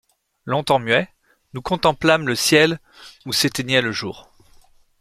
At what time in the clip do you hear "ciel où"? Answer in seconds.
2.33-3.33